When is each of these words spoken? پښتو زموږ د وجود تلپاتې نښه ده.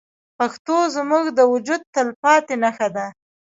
پښتو 0.37 0.77
زموږ 0.95 1.25
د 1.37 1.39
وجود 1.53 1.81
تلپاتې 1.95 2.55
نښه 2.63 2.87
ده. 2.95 3.05